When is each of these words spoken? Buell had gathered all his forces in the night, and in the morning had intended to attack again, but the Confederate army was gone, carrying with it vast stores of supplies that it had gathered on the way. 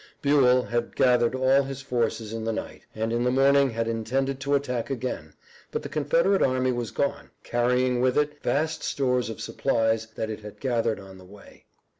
Buell 0.23 0.63
had 0.63 0.95
gathered 0.95 1.35
all 1.35 1.61
his 1.61 1.83
forces 1.83 2.33
in 2.33 2.43
the 2.43 2.51
night, 2.51 2.81
and 2.95 3.13
in 3.13 3.23
the 3.23 3.29
morning 3.29 3.69
had 3.69 3.87
intended 3.87 4.39
to 4.39 4.55
attack 4.55 4.89
again, 4.89 5.35
but 5.69 5.83
the 5.83 5.89
Confederate 5.89 6.41
army 6.41 6.71
was 6.71 6.89
gone, 6.89 7.29
carrying 7.43 8.01
with 8.01 8.17
it 8.17 8.41
vast 8.41 8.81
stores 8.81 9.29
of 9.29 9.39
supplies 9.39 10.07
that 10.15 10.31
it 10.31 10.39
had 10.39 10.59
gathered 10.59 10.99
on 10.99 11.19
the 11.19 11.23
way. 11.25 11.65